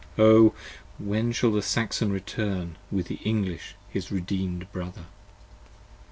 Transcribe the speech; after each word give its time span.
when 0.97 1.31
shall 1.31 1.51
the 1.51 1.61
Saxon 1.61 2.11
return 2.11 2.75
with 2.91 3.05
the 3.05 3.19
English 3.23 3.75
his 3.87 4.11
redeemed 4.11 4.65
brother? 4.71 5.05